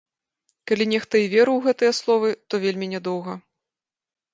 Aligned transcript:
Калі 0.71 0.87
нехта 0.93 1.21
і 1.25 1.29
верыў 1.35 1.55
у 1.59 1.61
гэтыя 1.67 1.95
словы, 2.01 2.35
то 2.49 2.55
вельмі 2.67 2.95
нядоўга. 2.99 3.41